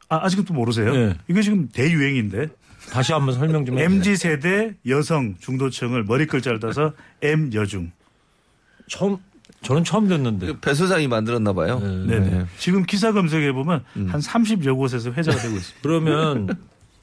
[0.09, 0.95] 아, 아직도 모르세요?
[0.95, 1.15] 네.
[1.29, 2.47] 이게 지금 대유행인데
[2.93, 3.97] 다시 한번 설명 좀 해주세요.
[3.97, 7.91] MZ 세대 여성 중도층을 머리 글자를 따서 M 여중.
[8.89, 9.19] 처음
[9.63, 10.59] 저는 처음 듣는데.
[10.61, 11.81] 배 소장이 만들었나 봐요.
[11.81, 12.19] 네.
[12.21, 12.47] 네.
[12.59, 15.79] 지금 기사 검색해 보면 한 30여 곳에서 회자가 되고 있습니다.
[15.83, 16.57] 그러면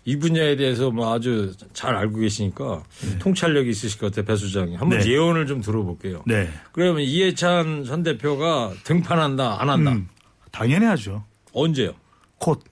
[0.06, 2.84] 이 분야에 대해서 뭐 아주 잘 알고 계시니까
[3.20, 4.76] 통찰력이 있으실 것 같아요, 배 수장이.
[4.76, 5.10] 한번 네.
[5.10, 6.24] 예언을 좀 들어볼게요.
[6.26, 6.50] 네.
[6.72, 9.92] 그러면 이해찬 전 대표가 등판한다, 안 한다?
[9.92, 10.08] 음,
[10.52, 11.24] 당연히 하죠.
[11.54, 11.94] 언제요?
[12.38, 12.64] 곧.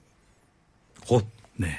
[1.06, 1.26] 곧.
[1.56, 1.78] 네.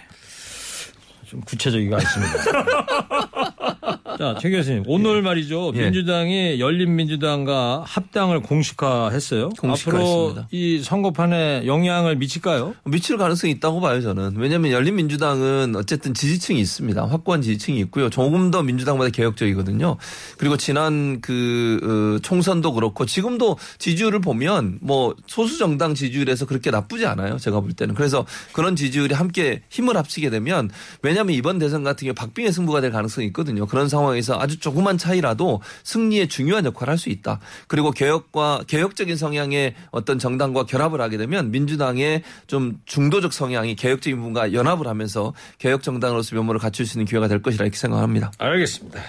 [1.26, 3.98] 좀 구체적이가 않습니다.
[4.18, 4.84] 자, 최 교수님.
[4.86, 5.72] 오늘 말이죠.
[5.76, 5.84] 예.
[5.84, 9.46] 민주당이 열린민주당과 합당을 공식화했어요.
[9.46, 10.48] 앞으로 공식화했습니다.
[10.50, 12.74] 이 선거판에 영향을 미칠까요?
[12.84, 14.34] 미칠 가능성이 있다고 봐요, 저는.
[14.36, 17.06] 왜냐하면 열린민주당은 어쨌든 지지층이 있습니다.
[17.06, 18.10] 확고한 지지층이 있고요.
[18.10, 19.96] 조금 더 민주당보다 개혁적이거든요.
[20.38, 27.06] 그리고 지난 그 어, 총선도 그렇고 지금도 지지율을 보면 뭐 소수 정당 지지율에서 그렇게 나쁘지
[27.06, 27.38] 않아요.
[27.38, 27.94] 제가 볼 때는.
[27.94, 30.70] 그래서 그런 지지율이 함께 힘을 합치게 되면
[31.02, 33.66] 왜냐하면 이번 대선 같은 경우 박빙의 승부가 될 가능성이 있거든요.
[33.66, 37.40] 그런 상황 에서 아주 조그만 차이라도 승리에 중요한 역할을 할 수 있다.
[37.66, 44.52] 그리고 개혁과 개혁적인 성향의 어떤 정당과 결합을 하게 되면 민주당의 좀 중도적 성향이 개혁적인 부분과
[44.52, 48.30] 연합을 하면서 개혁 정당으로서 면모를 갖출 수 있는 기회가 될 것이라 이렇게 생각합니다.
[48.38, 49.00] 알겠습니다.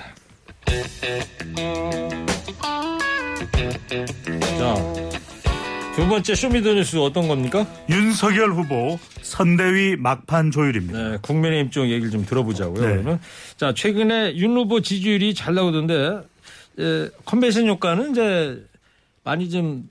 [4.58, 5.03] 자,
[5.96, 7.68] 두 번째 쇼미더뉴스 어떤 겁니까?
[7.88, 11.10] 윤석열 후보 선대위 막판 조율입니다.
[11.10, 12.82] 네, 국민의힘 쪽 얘기를 좀 들어보자고요.
[12.82, 12.94] 네.
[12.94, 13.20] 그러면
[13.58, 16.22] 자 최근에 윤 후보 지지율이 잘 나오던데
[16.80, 18.64] 에, 컨벤션 효과는 이제
[19.24, 19.88] 많이 좀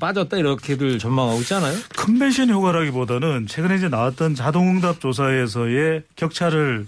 [0.00, 1.76] 빠졌다 이렇게들 전망하고 있잖아요.
[1.96, 6.86] 컨벤션 효과라기보다는 최근에 이제 나왔던 자동응답 조사에서의 격차를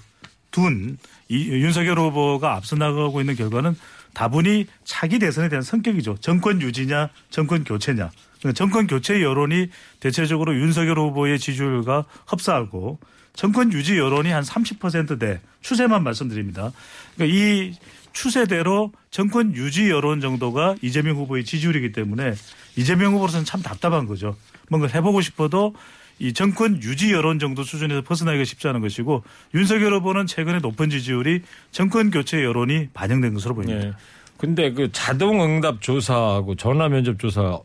[0.50, 0.98] 둔
[1.28, 3.76] 이, 윤석열 후보가 앞서 나가고 있는 결과는
[4.12, 6.16] 다분히 차기 대선에 대한 성격이죠.
[6.20, 8.10] 정권 유지냐, 정권 교체냐.
[8.46, 12.98] 그러니까 정권 교체 여론이 대체적으로 윤석열 후보의 지지율과 흡사하고
[13.34, 16.72] 정권 유지 여론이 한 30%대 추세만 말씀드립니다.
[17.16, 17.74] 그러니까 이
[18.12, 22.34] 추세대로 정권 유지 여론 정도가 이재명 후보의 지지율이기 때문에
[22.76, 24.36] 이재명 후보로서는 참 답답한 거죠.
[24.70, 25.74] 뭔가 해보고 싶어도
[26.18, 29.22] 이 정권 유지 여론 정도 수준에서 벗어나기가 쉽지 않은 것이고
[29.54, 33.88] 윤석열 후보는 최근에 높은 지지율이 정권 교체 여론이 반영된 것으로 보입니다.
[33.88, 33.92] 예.
[34.38, 37.58] 근데 그 자동 응답 조사하고 전화 면접 조사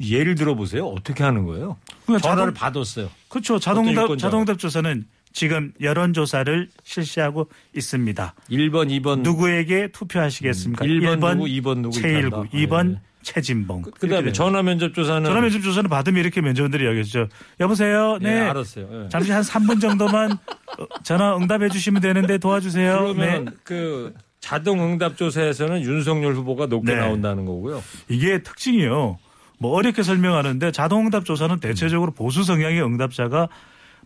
[0.00, 0.86] 예를 들어 보세요.
[0.86, 1.76] 어떻게 하는 거예요?
[2.06, 3.10] 그냥 전화를 자동- 받았어요.
[3.28, 3.58] 그렇죠.
[3.58, 4.16] 자동답?
[4.18, 8.34] 자동답 조사는 지금 여론조사를 실시하고 있습니다.
[8.50, 10.84] 1번, 2번 누구에게 투표하시겠습니까?
[10.84, 12.50] 음, 1번 누구, 2번 누구 최일구, 한다.
[12.54, 13.00] 2번 예.
[13.22, 13.82] 최진봉.
[13.98, 17.28] 그다음에 전화 면접 조사는 전화 면접 조사는 받으면 이렇게 면접원들이 이야기했죠.
[17.60, 18.18] 여보세요.
[18.22, 18.40] 예, 네.
[18.40, 18.88] 알았어요.
[19.04, 19.08] 예.
[19.10, 20.30] 잠시 한 3분 정도만
[20.78, 22.98] 어, 전화 응답해 주시면 되는데 도와주세요.
[23.14, 23.50] 그러면 네.
[23.64, 27.00] 그 자동 응답 조사에서는 윤석열 후보가 높게 네.
[27.00, 27.82] 나온다는 거고요.
[28.08, 29.18] 이게 특징이요.
[29.58, 33.48] 뭐 어렵게 설명하는데 자동응답 조사는 대체적으로 보수 성향의 응답자가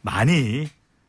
[0.03, 0.67] 많이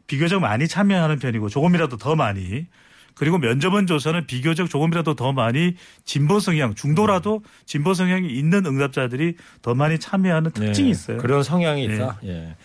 [0.07, 2.65] 비교적 많이 참여하는 편이고 조금이라도 더 많이
[3.13, 5.75] 그리고 면접원 조사는 비교적 조금이라도 더 많이
[6.05, 11.17] 진보 성향 중도라도 진보 성향이 있는 응답자들이 더 많이 참여하는 특징이 네, 있어요.
[11.17, 12.19] 그런 성향이 있다.
[12.23, 12.55] 예.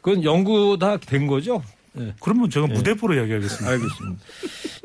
[0.00, 1.62] 그건 연구 다 된 거죠?
[1.98, 2.14] 예.
[2.20, 3.68] 그러면 제가 무대포로 이야기하겠습니다.
[3.70, 4.22] 알겠습니다.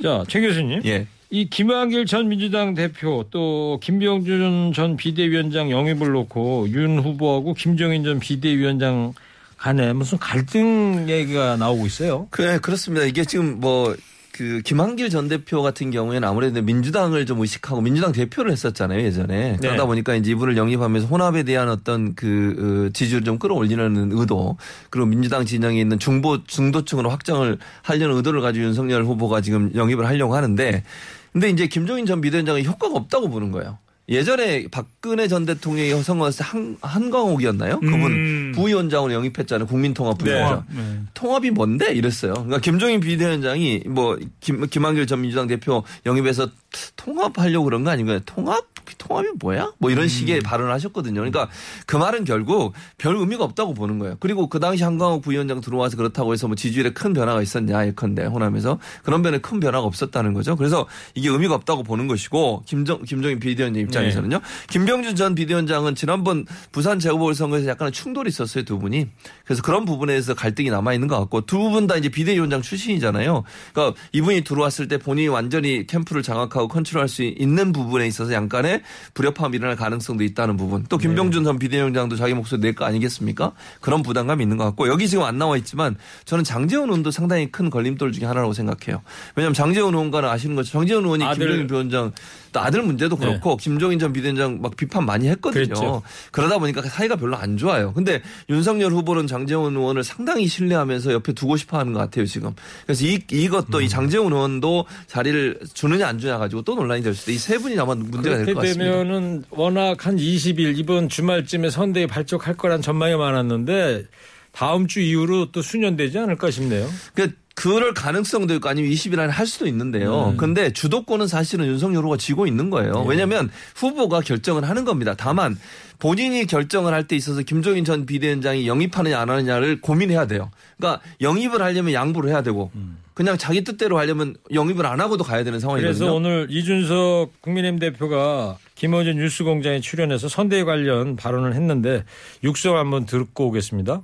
[0.03, 0.81] 자, 최 교수님.
[0.85, 1.07] 예.
[1.33, 8.19] 이 김한길 전 민주당 대표 또 김병준 전 비대위원장 영입을 놓고 윤 후보하고 김종인 전
[8.19, 9.13] 비대위원장
[9.55, 12.27] 간에 무슨 갈등 얘기가 나오고 있어요.
[12.31, 13.05] 그래 그렇습니다.
[13.05, 13.95] 이게 지금 뭐
[14.31, 19.83] 그 김한길 전 대표 같은 경우에는 아무래도 민주당을 좀 의식하고 민주당 대표를 했었잖아요 예전에 그러다
[19.83, 19.85] 네.
[19.85, 24.57] 보니까 이제 이분을 영입하면서 혼합에 대한 어떤 그 어, 지지를 좀 끌어올리려는 의도
[24.89, 30.35] 그리고 민주당 진영에 있는 중보 중도층으로 확장을 하려는 의도를 가지고 윤석열 후보가 지금 영입을 하려고
[30.35, 30.83] 하는데
[31.31, 33.79] 근데 이제 김종인 전 비대위원장이 효과가 없다고 보는 거예요.
[34.11, 37.79] 예전에 박근혜 전 대통령이 선거했을 때 한, 한광옥이었나요?
[37.79, 38.51] 그분 음.
[38.53, 39.65] 부위원장으로 영입했잖아요.
[39.67, 40.65] 국민통합 부위원장.
[40.69, 40.99] 네.
[41.13, 42.33] 통합이 뭔데 이랬어요.
[42.33, 46.49] 그러니까 김종인 비대위원장이 뭐 김, 김한길 전 민주당 대표 영입해서
[46.97, 48.19] 통합하려고 그런 거 아닌가요?
[48.25, 48.65] 통합?
[48.97, 49.71] 통합이 뭐야?
[49.77, 51.15] 뭐 이런 식의 발언을 하셨거든요.
[51.15, 51.49] 그러니까
[51.85, 54.17] 그 말은 결국 별 의미가 없다고 보는 거예요.
[54.19, 58.79] 그리고 그 당시 한강호 부위원장 들어와서 그렇다고 해서 뭐 지지율에 큰 변화가 있었냐 예컨대 호남에서
[59.03, 60.55] 그런 변에 큰 변화가 없었다는 거죠.
[60.55, 64.39] 그래서 이게 의미가 없다고 보는 것이고 김정 김종인 비대위원장 입장 에서는요.
[64.69, 69.07] 김병준 전 비대위원장은 지난번 부산 재보궐선거에서 약간의 충돌이 있었어요 두 분이.
[69.45, 73.43] 그래서 그런 부분에서 갈등이 남아 있는 것 같고 두 분 다 이제 비대위원장 출신이잖아요.
[73.73, 78.81] 그러니까 이분이 들어왔을 때 본인이 완전히 캠프를 장악하고 컨트롤할 수 있는 부분에 있어서 약간의
[79.13, 80.85] 불협화음이 일어날 가능성도 있다는 부분.
[80.89, 83.51] 또 김병준 전 비대위원장도 자기 목소리 낼 거 아니겠습니까?
[83.81, 87.69] 그런 부담감이 있는 것 같고 여기 지금 안 나와 있지만 저는 장재원 의원도 상당히 큰
[87.69, 89.01] 걸림돌 중에 하나라고 생각해요.
[89.35, 91.39] 왜냐하면 장재원 의원과는 아시는 것처럼 장재원 의원이 아들.
[91.47, 92.11] 김종인 비원장
[92.51, 95.65] 또 아들 문제도 그렇고 김종인 전 비대위원장 막 비판 많이 했거든요.
[95.65, 96.01] 그랬죠.
[96.31, 97.93] 그러다 보니까 사이가 별로 안 좋아요.
[97.93, 102.53] 근데 윤석열 후보는 장재원 의원을 상당히 신뢰하면서 옆에 두고 싶어 하는 것 같아요, 지금.
[102.85, 103.83] 그래서 이, 이것도 음.
[103.83, 107.77] 이 장재원 의원도 자리를 주느냐 안 주냐 가지고 또 논란이 될 수도 이 세 분이
[107.79, 108.91] 아마 문제가 될 그렇게 것 같습니다.
[108.91, 114.05] 되면은 워낙 한 20일 이번 주말쯤에 선대위 발족할 거란 전망이 많았는데
[114.53, 116.87] 다음 주 이후로 또 수년되지 않을까 싶네요.
[117.13, 120.33] 그러니까 그럴 가능성도 있고 아니면 20일 안에 할 수도 있는데요.
[120.37, 123.03] 근데 주도권은 사실은 윤석열 후보가 쥐고 있는 거예요.
[123.07, 125.15] 왜냐하면 후보가 결정을 하는 겁니다.
[125.17, 125.57] 다만
[125.99, 130.49] 본인이 결정을 할 때 있어서 김종인 전 비대위원장이 영입하느냐 안 하느냐를 고민해야 돼요.
[130.77, 132.71] 그러니까 영입을 하려면 양보를 해야 되고
[133.13, 135.99] 그냥 자기 뜻대로 하려면 영입을 안 하고도 가야 되는 상황이거든요.
[135.99, 142.03] 그래서 오늘 이준석 국민의힘 대표가 김어준 뉴스공장에 출연해서 선대위 관련 발언을 했는데
[142.43, 144.01] 육성 한번 듣고 오겠습니다.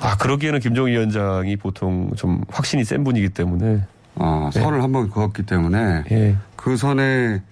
[0.00, 3.82] 아 그러기에는 김정희 위원장이 보통 좀 확신이 센 분이기 때문에
[4.16, 6.36] 어, 선을 한번 그었기 때문에 예.
[6.56, 7.42] 그 선에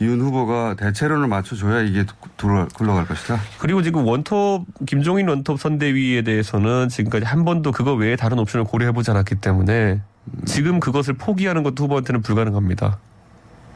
[0.00, 2.04] 윤 후보가 대체론을 맞춰줘야 이게
[2.36, 3.38] 굴러갈 것이다.
[3.58, 9.12] 그리고 지금 원톱 김종인 원톱 선대위에 대해서는 지금까지 한 번도 그거 외에 다른 옵션을 고려해보지
[9.12, 10.00] 않았기 때문에
[10.44, 12.98] 지금 그것을 포기하는 것도 후보한테는 불가능합니다.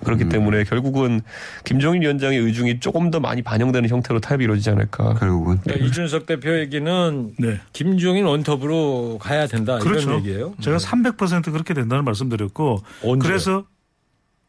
[0.05, 1.21] 그렇기 때문에 결국은
[1.65, 5.15] 김종인 위원장의 의중이 조금 더 많이 반영되는 형태로 타협이 이루어지지 않을까.
[5.15, 5.61] 결국은.
[5.61, 7.61] 그러니까 이준석 대표 얘기는 네.
[7.73, 10.11] 김종인 원톱으로 가야 된다 그렇죠.
[10.11, 10.55] 이런 얘기예요.
[10.61, 13.27] 제가 300% 그렇게 된다는 말씀드렸고 언제?
[13.27, 13.65] 그래서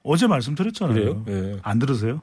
[0.04, 1.26] 어제 말씀드렸잖아요.
[1.28, 1.58] 예.
[1.62, 2.22] 안 들으세요?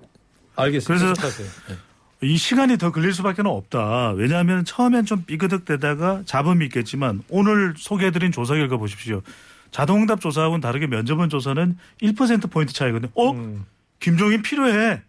[0.56, 1.12] 알겠습니다.
[1.14, 1.42] 그래서.
[1.70, 1.76] 예.
[2.22, 4.12] 이 시간이 더 걸릴 수밖에 없다.
[4.12, 9.20] 왜냐하면 처음엔 좀 삐그덕대다가 잡음이 있겠지만 오늘 소개해드린 조사 결과 보십시오.
[9.70, 13.10] 자동응답 조사하고는 다르게 면접원 조사는 1%포인트 차이거든요.
[13.14, 13.30] 어?
[13.32, 13.64] 음.
[14.00, 15.02] 김종인 필요해.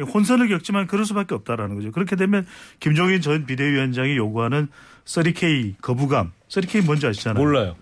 [0.00, 1.90] 혼선을 겪지만 그럴 수밖에 없다라는 거죠.
[1.90, 2.46] 그렇게 되면
[2.78, 4.68] 김종인 전 비대위원장이 요구하는
[5.04, 6.32] 30K 거부감.
[6.48, 7.42] 30K 뭔지 아시잖아요.
[7.42, 7.76] 몰라요.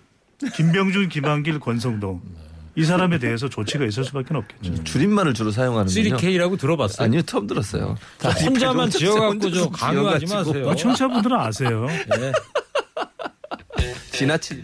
[0.55, 2.22] 김병준, 김한길, 권성동.
[2.79, 4.85] 이 사람에 대해서 조치가 있을 수밖에 없겠죠.
[4.85, 6.16] 줄임말을 주로 사용하는군요.
[6.16, 7.07] 3K라고 들어봤어요?
[7.07, 7.96] 아니요, 처음 들었어요.
[8.18, 10.26] 자, 혼자만 혼자 지어갖고 좀 강요하지.
[10.35, 10.68] 마세요.
[10.68, 11.87] 어, 청취자분들은 아세요.
[12.20, 12.33] 예.
[14.12, 14.62] 지나치.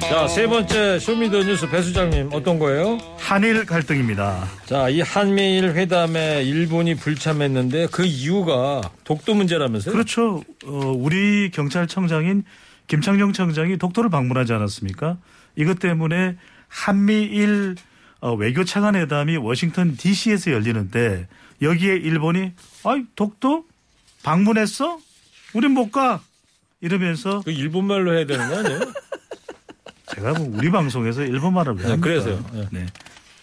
[0.00, 2.98] 자, 세 번째 쇼미더뉴스 배 수장님 어떤 거예요?
[3.18, 4.48] 한일 갈등입니다.
[4.64, 9.92] 자, 이 한미일 회담에 일본이 불참했는데 그 이유가 독도 문제라면서요?
[9.92, 10.44] 그렇죠.
[10.66, 12.44] 어, 우리 경찰청장인
[12.86, 15.16] 김창룡 청장이 독도를 방문하지 않았습니까?
[15.56, 16.36] 이것 때문에
[16.68, 17.76] 한미일
[18.20, 21.26] 어, 외교 차관 회담이 워싱턴 DC에서 열리는데
[21.60, 22.52] 여기에 일본이
[22.84, 23.64] 아이 독도
[24.22, 24.98] 방문했어?
[25.54, 26.20] 우린 못 가.
[26.80, 28.80] 이러면서 그 일본 말로 해야 되는 거 아니에요?
[30.14, 32.04] 제가 뭐 우리 방송에서 일본 말을 왜 네, 합니까?
[32.06, 32.44] 그래서요.
[32.70, 32.86] 네.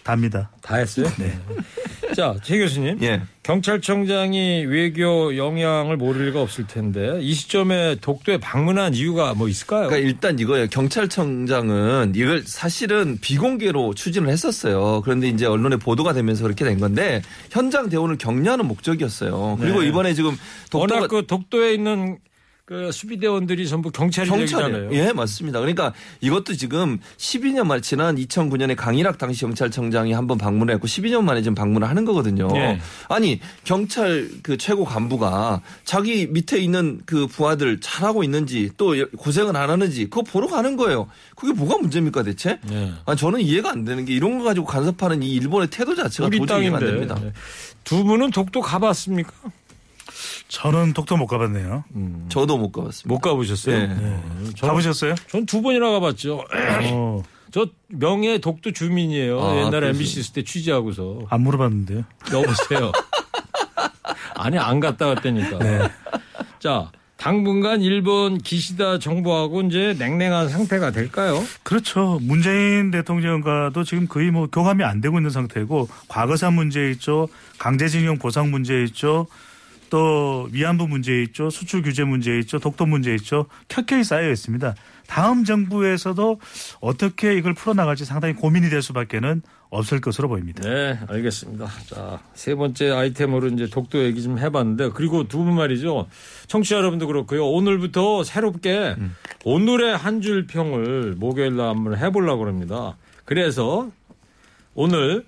[0.02, 0.04] 네.
[0.04, 0.50] 답니다.
[0.60, 1.06] 다 했어요?
[1.18, 1.38] 네.
[2.14, 2.98] 자, 최 교수님.
[3.02, 3.22] 예.
[3.42, 9.88] 경찰청장이 외교 영향을 모를 리가 없을 텐데 이 시점에 독도에 방문한 이유가 뭐 있을까요?
[9.88, 10.66] 그러니까 일단 이거예요.
[10.68, 15.00] 경찰청장은 이걸 사실은 비공개로 추진을 했었어요.
[15.02, 19.56] 그런데 이제 언론에 보도가 되면서 그렇게 된 건데 현장 대원을 격려하는 목적이었어요.
[19.60, 19.88] 그리고 네.
[19.88, 20.36] 이번에 지금
[20.70, 22.18] 독도가 워낙 그 독도에 있는
[22.72, 24.46] 그 수비대원들이 전부 경찰이잖아요.
[24.46, 24.92] 경찰이에요.
[24.94, 25.60] 예, 맞습니다.
[25.60, 31.54] 그러니까 이것도 지금 12년 만에 지난 2009년에 강일학 당시 경찰청장이 한번 방문했고 12년 만에 지금
[31.54, 32.48] 방문을 하는 거거든요.
[32.56, 32.80] 예.
[33.08, 39.68] 아니 경찰 그 최고 간부가 자기 밑에 있는 그 부하들 잘하고 있는지 또 고생을 안
[39.68, 41.08] 하는지 그거 보러 가는 거예요.
[41.36, 42.58] 그게 뭐가 문제입니까 대체?
[42.70, 42.92] 예.
[43.04, 46.62] 아 저는 이해가 안 되는 게 이런 거 가지고 간섭하는 이 일본의 태도 자체가 도저히
[46.62, 46.86] 이해가 안.
[46.86, 47.18] 됩니다.
[47.22, 47.32] 네.
[47.84, 49.30] 두 분은 독도 가봤습니까?
[50.52, 51.82] 저는 독도 못 가봤네요.
[52.28, 53.08] 저도 못 가봤습니다.
[53.08, 53.86] 못 가보셨어요?
[53.86, 54.20] 네.
[54.60, 55.14] 가보셨어요?
[55.30, 56.44] 전 두 번이나 가봤죠.
[56.92, 59.40] 어, 저 명예 독도 주민이에요.
[59.42, 59.88] 아, 옛날에 그러시구나.
[59.88, 62.04] MBC 있을 때 취재하고서 안 물어봤는데요.
[62.32, 62.92] 여보세요.
[64.36, 65.58] 아니 안 갔다 왔다니까.
[65.58, 65.88] 네.
[66.58, 71.42] 자 당분간 일본 기시다 정부하고 이제 냉랭한 상태가 될까요?
[71.62, 72.18] 그렇죠.
[72.20, 77.28] 문재인 대통령과도 지금 거의 뭐 교감이 안 되고 있는 상태고 과거사 문제 있죠.
[77.58, 79.26] 강제징용 보상 문제 있죠.
[79.92, 81.50] 또 위안부 문제 있죠.
[81.50, 82.58] 수출 규제 문제 있죠.
[82.58, 83.44] 독도 문제 있죠.
[83.68, 84.74] 켜켜이 쌓여 있습니다.
[85.06, 86.40] 다음 정부에서도
[86.80, 90.62] 어떻게 이걸 풀어나갈지 상당히 고민이 될 수밖에는 없을 것으로 보입니다.
[90.66, 91.66] 네, 알겠습니다.
[91.88, 96.06] 자, 세 번째 아이템으로 이제 독도 얘기 좀 해봤는데, 그리고 두 분 말이죠.
[96.46, 97.46] 청취자 여러분도 그렇고요.
[97.46, 98.96] 오늘부터 새롭게
[99.44, 102.96] 오늘의 한 줄 평을 목요일 날 한번 해보려고 합니다.
[103.26, 103.90] 그래서
[104.74, 105.26] 오늘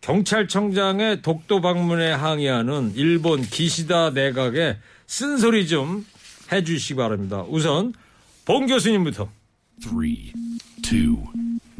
[0.00, 6.06] 경찰청장의 독도 방문에 항의하는 일본 기시다 내각에 쓴소리 좀
[6.50, 7.44] 해주시기 바랍니다.
[7.48, 7.92] 우선
[8.44, 9.28] 봉 교수님부터.
[9.82, 10.32] Three,
[10.82, 11.16] two,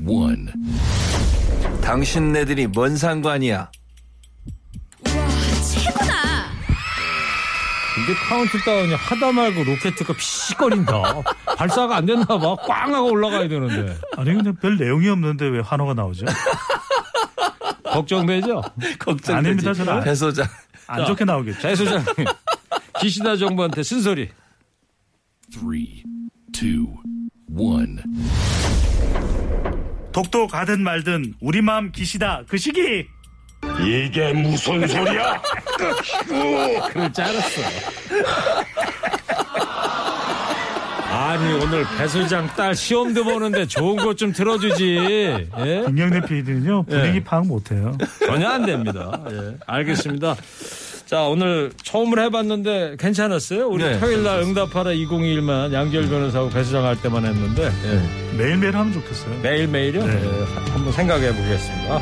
[0.06, 0.48] one.
[1.83, 3.70] 당신네들이 뭔 상관이야?
[5.04, 6.14] 최고다.
[8.02, 11.22] 이게 카운트다운이 하다 말고 로켓트가 피식거린다.
[11.56, 12.56] 발사가 안 됐나 봐.
[12.66, 13.96] 꽝 하고 올라가야 되는데.
[14.16, 16.26] 아니 근데 별 내용이 없는데 왜 환호가 나오죠?
[17.92, 18.62] 걱정되죠?
[18.98, 19.33] 걱정되지.
[19.33, 20.03] 아닙니다, 저는.
[20.05, 20.46] 배 소장.
[20.87, 21.61] 안 좋게 나오겠죠.
[21.61, 22.05] 자, 소장님.
[23.00, 24.29] 기시다 정부한테 쓴소리.
[25.53, 26.03] Three,
[26.53, 26.87] two,
[27.57, 27.96] one.
[30.12, 33.07] 독도 가든 말든 우리 마음 기시다 그 시기
[33.81, 35.40] 이게 무슨 소리야?
[36.92, 37.62] 그럴 줄 알았어.
[41.31, 44.96] 아니 오늘 배 소장 딸 시험도 보는데 좋은 것 좀 들어주지.
[45.60, 45.83] 예?
[45.87, 47.24] 김경래 PD는요 분위기 예.
[47.24, 47.96] 파악 못해요.
[48.26, 49.18] 전혀 안 됩니다.
[49.31, 50.35] 예, 알겠습니다.
[51.06, 53.66] 자, 오늘 처음으로 해봤는데 괜찮았어요?
[53.68, 53.98] 우리 네.
[53.98, 59.40] 토요일 날 응답하라 2021만 양지열 변호사하고 배 소장 할 때만 했는데 예, 매일매일 하면 좋겠어요.
[59.40, 60.04] 매일매일요?
[60.04, 60.12] 네.
[60.12, 62.00] 예, 한번 생각해 보겠습니다.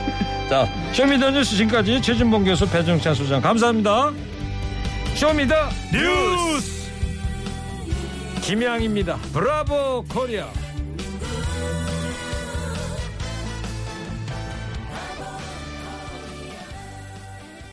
[0.48, 4.10] 자, 쇼미더뉴스 지금까지 최진봉 교수 배종찬 소장 감사합니다.
[5.14, 5.54] 쇼미더
[5.92, 6.77] 뉴스
[8.48, 9.18] 김양입니다.
[9.34, 10.50] 브라보 코리아.